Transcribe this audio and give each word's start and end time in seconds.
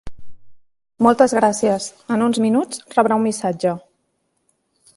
Moltes 1.07 1.35
gràcies, 1.39 1.85
en 2.15 2.23
uns 2.29 2.39
minuts 2.47 2.81
rebrà 2.95 3.19
un 3.21 3.25
missatge. 3.27 3.75